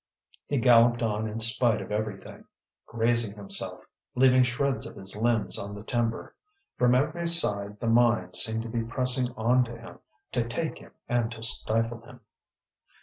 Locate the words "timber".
5.83-6.33